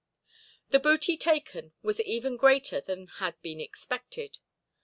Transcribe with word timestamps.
The 0.71 0.79
booty 0.79 1.15
taken 1.15 1.73
was 1.83 2.01
even 2.01 2.35
greater 2.35 2.81
than 2.81 3.05
had 3.19 3.39
been 3.43 3.61
expected. 3.61 4.39